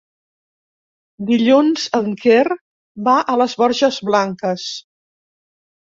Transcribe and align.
Dilluns 1.27 1.83
en 1.99 2.09
Quer 2.23 2.57
va 3.09 3.15
a 3.35 3.39
les 3.43 3.57
Borges 3.63 4.03
Blanques. 4.11 4.69